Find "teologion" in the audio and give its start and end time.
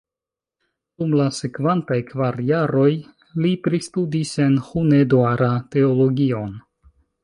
5.79-6.63